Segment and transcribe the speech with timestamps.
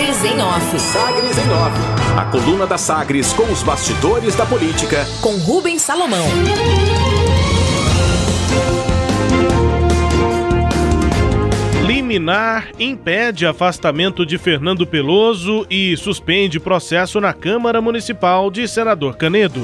[0.00, 0.78] Sagres em Off.
[0.78, 1.78] Sagres em Off.
[2.16, 5.04] A coluna da Sagres com os bastidores da política.
[5.20, 6.26] Com Rubens Salomão.
[11.86, 19.60] Liminar impede afastamento de Fernando Peloso e suspende processo na Câmara Municipal de Senador Canedo.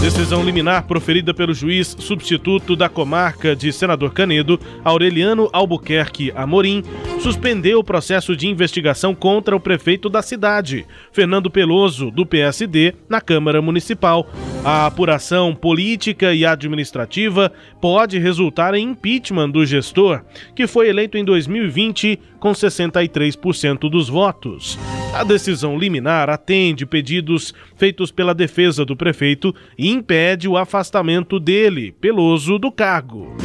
[0.00, 6.82] Decisão liminar proferida pelo juiz substituto da comarca de Senador Canedo, Aureliano Albuquerque Amorim,
[7.20, 13.20] suspendeu o processo de investigação contra o prefeito da cidade, Fernando Peloso, do PSD, na
[13.20, 14.26] Câmara Municipal.
[14.64, 20.22] A apuração política e administrativa pode resultar em impeachment do gestor,
[20.56, 24.78] que foi eleito em 2020 com 63% dos votos.
[25.14, 31.94] A decisão liminar atende pedidos feitos pela defesa do prefeito e impede o afastamento dele,
[32.00, 33.36] Peloso, do cargo.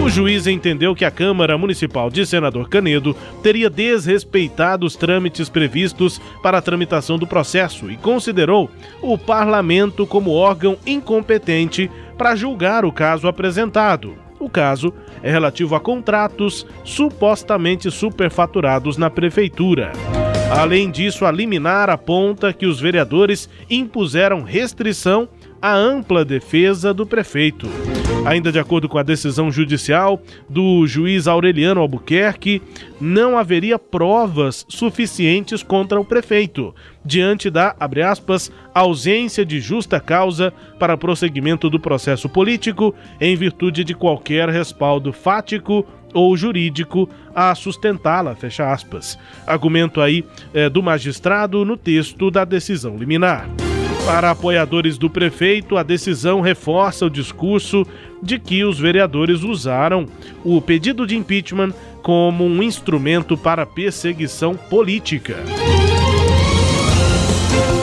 [0.00, 6.20] O juiz entendeu que a Câmara Municipal de Senador Canedo teria desrespeitado os trâmites previstos
[6.40, 8.70] para a tramitação do processo e considerou
[9.02, 14.14] o parlamento como órgão incompetente para julgar o caso apresentado.
[14.38, 19.92] O caso é relativo a contratos supostamente superfaturados na prefeitura.
[20.50, 25.28] Além disso, a liminar aponta que os vereadores impuseram restrição
[25.60, 27.68] à ampla defesa do prefeito.
[28.28, 32.60] Ainda de acordo com a decisão judicial do juiz Aureliano Albuquerque,
[33.00, 40.52] não haveria provas suficientes contra o prefeito, diante da, abre aspas, ausência de justa causa
[40.78, 48.34] para prosseguimento do processo político em virtude de qualquer respaldo fático ou jurídico a sustentá-la,
[48.34, 49.18] fecha aspas.
[49.46, 53.48] Argumento aí é, do magistrado no texto da decisão liminar.
[54.08, 57.86] Para apoiadores do prefeito, a decisão reforça o discurso
[58.22, 60.06] de que os vereadores usaram
[60.44, 65.36] o pedido de impeachment como um instrumento para perseguição política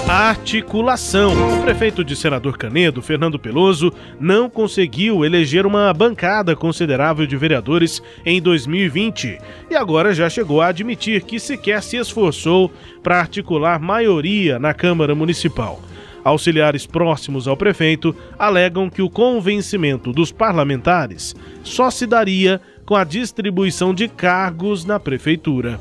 [0.08, 1.33] articulação.
[1.59, 8.02] O prefeito de Senador Canedo, Fernando Peloso, não conseguiu eleger uma bancada considerável de vereadores
[8.25, 12.72] em 2020 e agora já chegou a admitir que sequer se esforçou
[13.02, 15.81] para articular maioria na Câmara Municipal.
[16.25, 23.03] Auxiliares próximos ao prefeito alegam que o convencimento dos parlamentares só se daria com a
[23.03, 25.80] distribuição de cargos na prefeitura.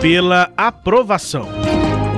[0.00, 1.48] Pela aprovação.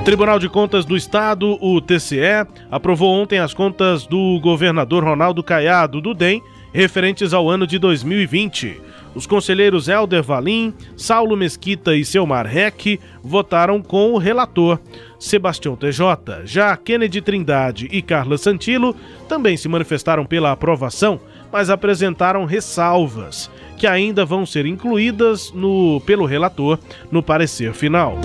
[0.04, 6.02] Tribunal de Contas do Estado, o TCE, aprovou ontem as contas do governador Ronaldo Caiado,
[6.02, 8.78] do DEM, referentes ao ano de 2020.
[9.14, 14.80] Os conselheiros Helder Valim, Saulo Mesquita e Selmar Reck votaram com o relator,
[15.18, 16.44] Sebastião TJ.
[16.44, 18.94] Já Kennedy Trindade e Carla Santilo
[19.28, 21.20] também se manifestaram pela aprovação,
[21.52, 26.78] mas apresentaram ressalvas, que ainda vão ser incluídas no, pelo relator
[27.10, 28.18] no parecer final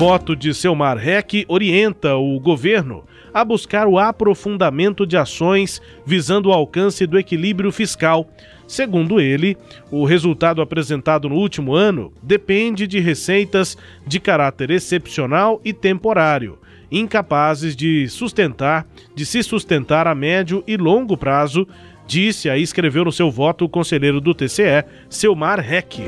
[0.00, 3.04] voto de Selmar Reck orienta o governo
[3.34, 8.26] a buscar o aprofundamento de ações visando o alcance do equilíbrio fiscal.
[8.70, 9.56] Segundo ele,
[9.90, 13.76] o resultado apresentado no último ano depende de receitas
[14.06, 16.56] de caráter excepcional e temporário,
[16.88, 21.66] incapazes de sustentar, de se sustentar a médio e longo prazo,
[22.06, 26.04] disse aí escreveu no seu voto o conselheiro do TCE, Selmar Reck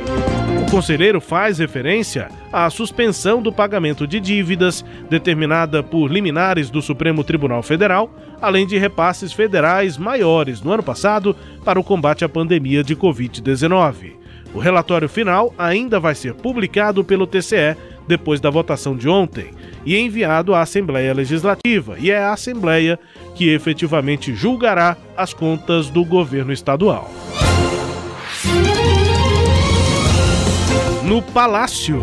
[0.73, 7.63] conselheiro faz referência à suspensão do pagamento de dívidas determinada por liminares do Supremo Tribunal
[7.63, 8.11] Federal,
[8.41, 14.15] além de repasses federais maiores no ano passado para o combate à pandemia de Covid-19.
[14.55, 17.77] O relatório final ainda vai ser publicado pelo TCE
[18.09, 19.51] depois da votação de ontem
[19.85, 22.99] e enviado à Assembleia Legislativa, e é a Assembleia
[23.35, 27.11] que efetivamente julgará as contas do governo estadual.
[31.13, 32.01] No Palácio.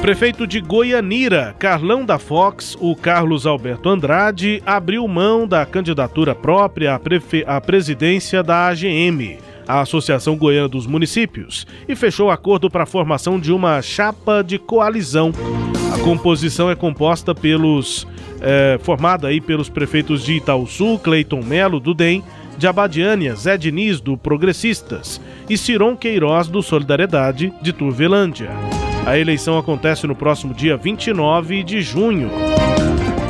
[0.00, 6.94] Prefeito de Goianira, Carlão da Fox, o Carlos Alberto Andrade, abriu mão da candidatura própria
[6.94, 7.44] à, prefe...
[7.46, 9.36] à presidência da AGM,
[9.68, 14.58] a Associação Goiana dos Municípios, e fechou acordo para a formação de uma chapa de
[14.58, 15.32] coalizão.
[15.92, 18.06] A composição é composta pelos.
[18.40, 22.22] É, formada aí pelos prefeitos de Itaúsu, Cleiton Melo, do DEM,
[22.56, 28.50] de Abadiânia, Zé Diniz, do Progressistas, e Ciron Queiroz, do Solidariedade, de Turvelândia.
[29.06, 32.30] A eleição acontece no próximo dia 29 de junho.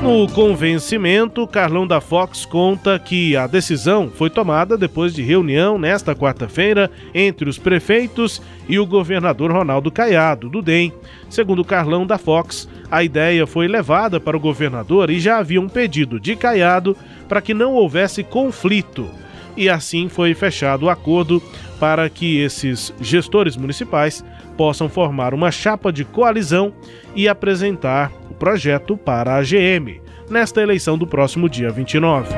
[0.03, 6.15] No convencimento, Carlão da Fox conta que a decisão foi tomada depois de reunião nesta
[6.15, 10.93] quarta-feira entre os prefeitos e o governador Ronaldo Caiado, do DEM.
[11.29, 15.69] Segundo Carlão da Fox, a ideia foi levada para o governador e já havia um
[15.69, 16.97] pedido de Caiado
[17.29, 19.09] para que não houvesse conflito.
[19.57, 21.43] E assim foi fechado o acordo
[21.81, 24.25] para que esses gestores municipais
[24.57, 26.73] possam formar uma chapa de coalizão
[27.15, 30.01] e apresentar o projeto para a GM
[30.31, 32.35] nesta eleição do próximo dia 29.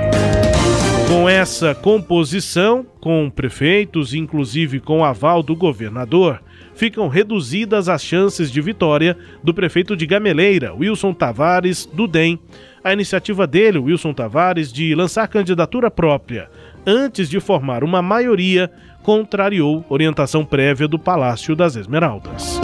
[1.09, 6.41] Com essa composição, com prefeitos, inclusive com aval do governador,
[6.79, 12.39] ficam reduzidas as chances de vitória do prefeito de Gameleira, Wilson Tavares, do DEM.
[12.85, 16.49] A iniciativa dele, Wilson Tavares, de lançar candidatura própria
[16.87, 18.71] antes de formar uma maioria,
[19.03, 22.61] contrariou orientação prévia do Palácio das Esmeraldas.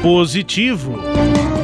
[0.00, 1.00] Positivo.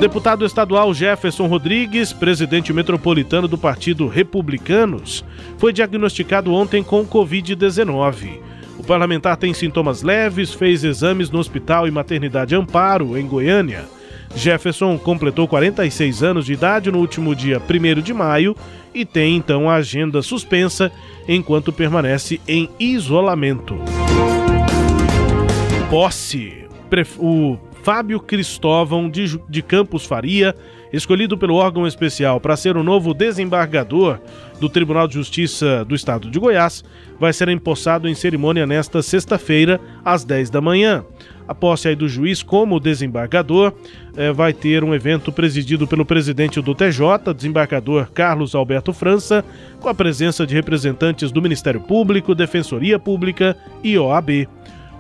[0.00, 5.24] deputado estadual Jefferson Rodrigues, presidente metropolitano do Partido Republicanos,
[5.56, 8.51] foi diagnosticado ontem com Covid-19.
[8.82, 13.84] O parlamentar tem sintomas leves, fez exames no Hospital e Maternidade Amparo, em Goiânia.
[14.34, 18.56] Jefferson completou 46 anos de idade no último dia 1 de maio
[18.92, 20.90] e tem então a agenda suspensa
[21.28, 23.78] enquanto permanece em isolamento.
[25.88, 26.64] Posse.
[27.18, 30.54] O Fábio Cristóvão de, de Campos Faria,
[30.92, 34.20] escolhido pelo órgão especial para ser o novo desembargador
[34.60, 36.84] do Tribunal de Justiça do Estado de Goiás,
[37.18, 41.04] vai ser empossado em cerimônia nesta sexta-feira, às 10 da manhã.
[41.48, 43.72] A posse do juiz como desembargador
[44.16, 49.44] eh, vai ter um evento presidido pelo presidente do TJ, desembargador Carlos Alberto França,
[49.80, 54.48] com a presença de representantes do Ministério Público, Defensoria Pública e OAB.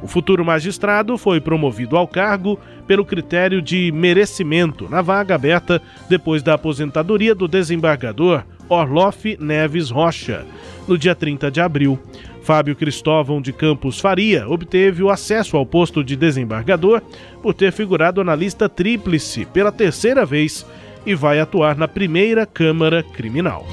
[0.02, 6.42] O futuro magistrado foi promovido ao cargo pelo critério de merecimento na vaga aberta depois
[6.42, 10.44] da aposentadoria do desembargador Orloff Neves Rocha,
[10.88, 11.98] no dia 30 de abril.
[12.42, 17.00] Fábio Cristóvão de Campos Faria obteve o acesso ao posto de desembargador
[17.40, 20.66] por ter figurado na lista tríplice pela terceira vez
[21.06, 23.64] e vai atuar na primeira Câmara Criminal.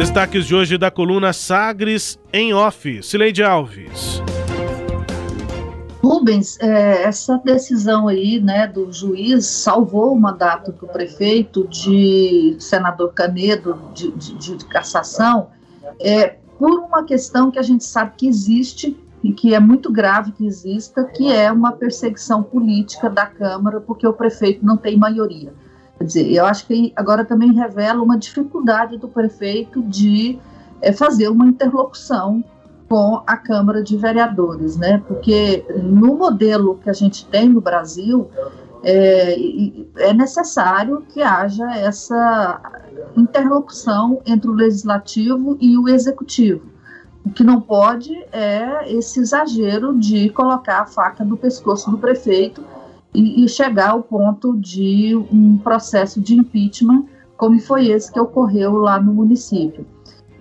[0.00, 3.02] Destaques de hoje da coluna Sagres em Off.
[3.02, 4.22] Sileide Alves.
[6.02, 13.12] Rubens, é, essa decisão aí, né, do juiz salvou o mandato do prefeito de senador
[13.12, 15.48] Canedo de, de, de cassação,
[16.00, 20.32] é, por uma questão que a gente sabe que existe e que é muito grave
[20.32, 25.52] que exista, que é uma perseguição política da Câmara, porque o prefeito não tem maioria.
[26.00, 30.38] Quer dizer, eu acho que agora também revela uma dificuldade do prefeito de
[30.80, 32.42] é, fazer uma interlocução
[32.88, 35.02] com a Câmara de Vereadores, né?
[35.06, 38.30] Porque no modelo que a gente tem no Brasil,
[38.82, 39.36] é,
[39.98, 42.62] é necessário que haja essa
[43.14, 46.62] interlocução entre o legislativo e o executivo.
[47.26, 52.64] O que não pode é esse exagero de colocar a faca no pescoço do prefeito
[53.14, 57.04] e, e chegar ao ponto de um processo de impeachment,
[57.36, 59.86] como foi esse que ocorreu lá no município.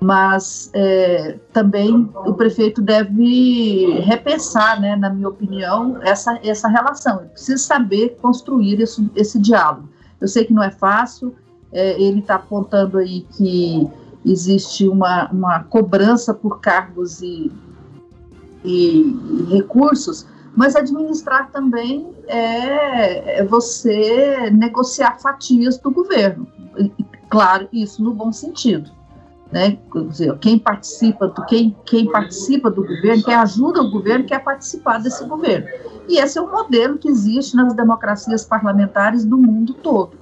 [0.01, 7.19] Mas é, também o prefeito deve repensar, né, na minha opinião, essa, essa relação.
[7.19, 9.89] Ele precisa saber construir esse, esse diálogo.
[10.21, 11.35] Eu sei que não é fácil,
[11.71, 13.87] é, ele está apontando aí que
[14.25, 17.51] existe uma, uma cobrança por cargos e,
[18.63, 20.25] e, e recursos,
[20.59, 26.45] mas administrar também é, é você negociar fatias do governo.
[27.29, 28.91] Claro, isso no bom sentido.
[29.49, 29.77] Né?
[30.09, 34.97] Dizer, quem participa do quem, quem participa do governo, quem ajuda o governo, quer participar
[34.97, 35.65] desse governo.
[36.09, 40.17] E esse é um modelo que existe nas democracias parlamentares do mundo todo.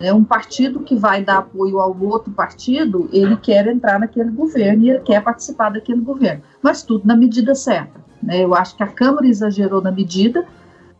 [0.00, 4.84] É um partido que vai dar apoio ao outro partido, ele quer entrar naquele governo
[4.84, 8.00] e ele quer participar daquele governo, mas tudo na medida certa.
[8.22, 8.44] Né?
[8.44, 10.46] Eu acho que a Câmara exagerou na medida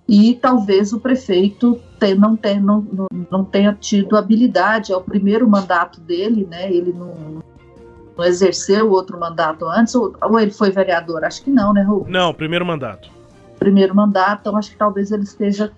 [0.08, 2.84] e talvez o prefeito tem, não, tem, não,
[3.30, 6.72] não, tenha tido habilidade, é o primeiro mandato dele, né?
[6.72, 7.42] ele não,
[8.16, 11.24] não exerceu outro mandato antes, ou, ou, ele foi vereador?
[11.24, 12.12] Acho que não, né, Rubens?
[12.12, 13.08] Não, primeiro mandato.
[13.58, 15.72] Primeiro mandato, então acho que talvez ele esteja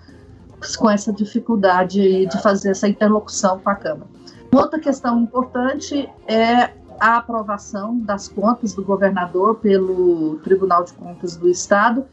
[0.79, 4.09] com essa dificuldade de fazer essa interlocução com a Câmara.
[4.51, 6.71] Outra questão importante é
[7.01, 12.05] a aprovação das contas do governador pelo Tribunal de Contas do Estado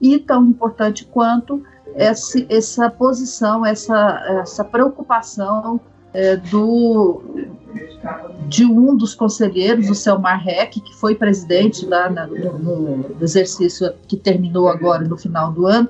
[0.00, 1.62] e tão importante quanto
[1.94, 5.80] esse, essa posição, essa, essa preocupação
[6.12, 7.22] é, do,
[8.48, 13.92] de um dos conselheiros, o Selmar Reck, que foi presidente lá na, no, no, exercício
[14.06, 15.88] que terminou agora no final do ano,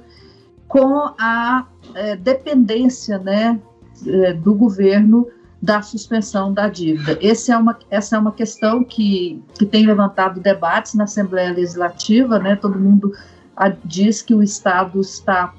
[0.67, 3.61] com a é, dependência né,
[4.07, 5.27] é, do governo
[5.64, 7.18] da suspensão da dívida.
[7.23, 12.54] É uma, essa é uma questão que, que tem levantado debates na Assembleia Legislativa, né?
[12.54, 13.12] Todo mundo
[13.56, 15.54] a, diz que o Estado está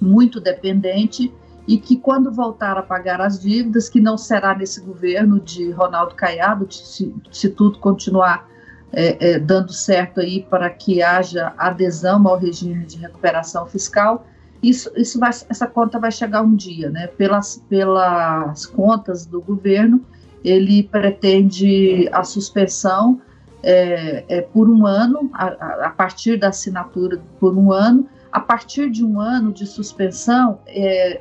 [0.00, 1.32] muito dependente
[1.68, 6.16] e que quando voltar a pagar as dívidas, que não será nesse governo de Ronaldo
[6.16, 8.48] Caiado, se, se tudo continuar
[8.92, 14.26] é, é, dando certo aí para que haja adesão ao regime de recuperação fiscal.
[14.62, 17.06] Isso, isso vai, essa conta vai chegar um dia, né?
[17.06, 20.04] Pelas, pelas contas do governo,
[20.44, 23.20] ele pretende a suspensão
[23.62, 28.06] é, é, por um ano, a, a, partir da assinatura por um ano.
[28.32, 31.20] A partir de um ano de suspensão, é,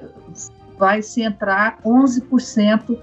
[0.77, 2.97] vai se entrar 11%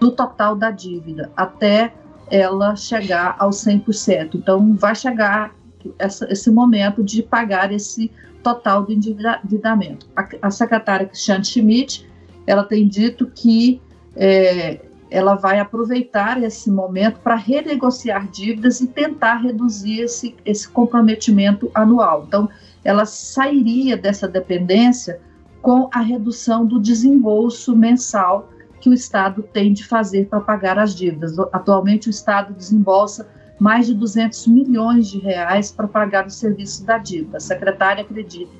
[0.00, 1.92] do total da dívida, até
[2.30, 4.34] ela chegar aos 100%.
[4.34, 5.52] Então, vai chegar
[5.98, 8.10] essa, esse momento de pagar esse
[8.42, 10.06] total do endividamento.
[10.42, 12.08] A, secretária Cristiane Schmidt,
[12.46, 13.80] ela tem dito que
[14.16, 14.80] é,
[15.10, 22.24] ela vai aproveitar esse momento para renegociar dívidas e tentar reduzir esse, esse comprometimento anual.
[22.26, 22.48] Então,
[22.84, 25.20] ela sairia dessa dependência
[25.60, 28.48] com a redução do desembolso mensal
[28.80, 31.38] que o Estado tem de fazer para pagar as dívidas.
[31.52, 33.28] Atualmente, o Estado desembolsa
[33.60, 37.36] mais de 200 milhões de reais para pagar o serviço da dívida.
[37.36, 38.50] A secretária acredita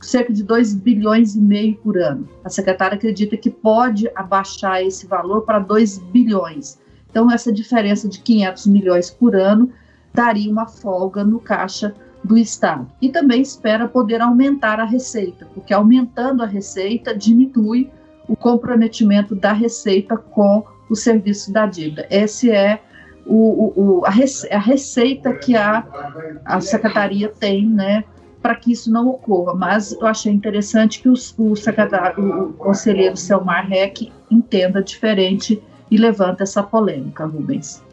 [0.00, 2.28] cerca de 2 bilhões e meio por ano.
[2.44, 6.78] A secretária acredita que pode abaixar esse valor para 2 bilhões.
[7.10, 9.70] Então, essa diferença de 500 milhões por ano
[10.14, 11.94] daria uma folga no caixa
[12.24, 12.90] do Estado.
[13.00, 17.90] E também espera poder aumentar a receita, porque aumentando a receita diminui
[18.28, 22.06] o comprometimento da receita com o serviço da dívida.
[22.10, 22.82] Esse é
[23.26, 25.84] o, o, a, receita que a,
[26.44, 28.04] a secretaria tem, né,
[28.40, 29.54] para que isso não ocorra.
[29.54, 35.96] Mas eu achei interessante que o, o secretário, o conselheiro Selmar Reck entenda diferente e
[35.96, 37.84] levanta essa polêmica, Rubens.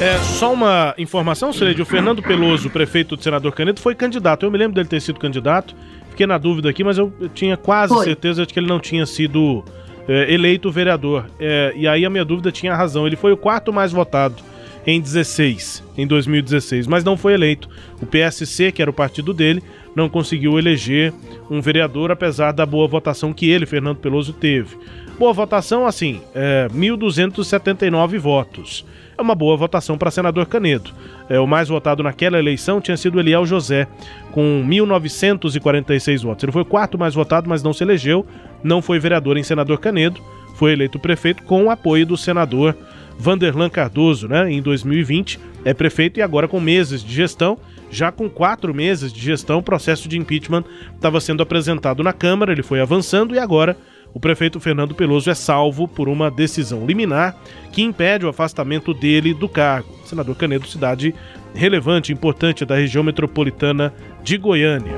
[0.00, 4.44] É, só uma informação, Celede, o Fernando Peloso, prefeito do senador Canedo, foi candidato.
[4.44, 5.74] Eu me lembro dele ter sido candidato.
[6.10, 8.04] Fiquei na dúvida aqui, mas eu tinha quase foi.
[8.04, 9.64] certeza de que ele não tinha sido
[10.08, 11.26] é, eleito vereador.
[11.38, 13.06] É, e aí a minha dúvida tinha razão.
[13.06, 14.42] Ele foi o quarto mais votado
[14.86, 17.68] em 16, em 2016, mas não foi eleito.
[18.00, 19.62] O PSC, que era o partido dele,
[19.96, 21.12] não conseguiu eleger
[21.50, 24.76] um vereador, apesar da boa votação que ele, Fernando Peloso, teve.
[25.18, 28.84] Boa votação, assim, é, 1.279 votos.
[29.18, 30.90] É uma boa votação para senador Canedo.
[31.28, 33.88] É, o mais votado naquela eleição tinha sido Eliel José,
[34.32, 36.44] com 1.946 votos.
[36.44, 38.26] Ele foi o quarto mais votado, mas não se elegeu,
[38.62, 40.20] não foi vereador em senador Canedo,
[40.54, 42.76] foi eleito prefeito com o apoio do senador
[43.18, 47.58] Vanderlan Cardoso, né, em 2020, é prefeito e agora com meses de gestão,
[47.90, 52.52] já com quatro meses de gestão, o processo de impeachment estava sendo apresentado na Câmara,
[52.52, 53.76] ele foi avançando e agora
[54.16, 57.36] o prefeito Fernando Peloso é salvo por uma decisão liminar
[57.70, 59.94] que impede o afastamento dele do cargo.
[60.06, 61.14] Senador Canedo, cidade
[61.54, 63.92] relevante, importante da região metropolitana
[64.22, 64.94] de Goiânia.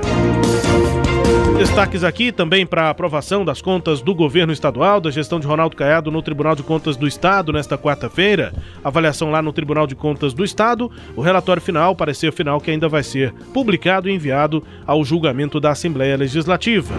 [1.57, 6.09] Destaques aqui também para aprovação das contas do governo estadual, da gestão de Ronaldo Caiado
[6.09, 8.53] no Tribunal de Contas do Estado nesta quarta-feira.
[8.81, 10.89] Avaliação lá no Tribunal de Contas do Estado.
[11.13, 15.71] O relatório final, parecer final, que ainda vai ser publicado e enviado ao julgamento da
[15.71, 16.95] Assembleia Legislativa.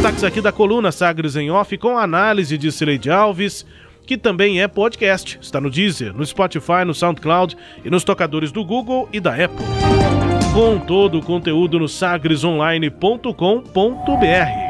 [0.00, 3.66] Destaques aqui da coluna Sagres em Off com análise de Cileide Alves
[4.06, 5.38] que também é podcast.
[5.42, 7.54] Está no Deezer, no Spotify, no SoundCloud
[7.84, 9.62] e nos tocadores do Google e da Apple
[10.54, 14.69] com todo o conteúdo no sagresonline.com.br.